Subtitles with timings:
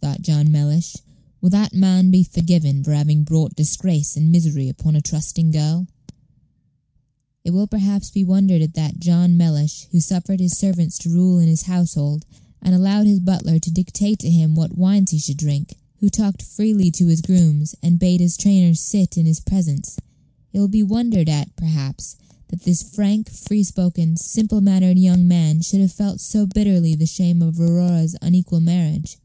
[0.00, 0.96] thought John Mellish;
[1.42, 5.86] "will that man be forgiven for having brought disgrace and misery upon a trusting girl?"
[7.44, 11.38] It will perhaps be wondered at that John Mellish, who suffered his servants to rule
[11.38, 12.24] in his household,
[12.62, 16.40] and allowed his butler to dictate to him what wines he should drink, who talked
[16.40, 19.98] freely to his grooms, and bade his trainer sit in his presence
[20.54, 22.16] it will be wondered at, perhaps,
[22.48, 27.04] that this frank, free spoken, simple mannered young man should have felt so bitterly the
[27.04, 29.18] shame of Aurora's unequal marriage.